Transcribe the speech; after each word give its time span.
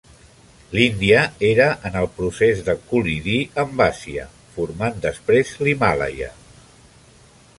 L'Índia 0.77 1.19
era 1.49 1.67
en 1.89 1.97
el 1.99 2.07
procés 2.15 2.63
de 2.69 2.75
col·lidir 2.93 3.37
amb 3.65 3.85
Àsia, 3.87 4.25
formant 4.57 4.97
després 5.05 5.55
l'Himàlaia. 5.67 6.33